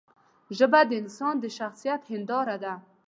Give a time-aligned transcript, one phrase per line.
[0.57, 2.73] ژبه د انسان د شخصیت هنداره ده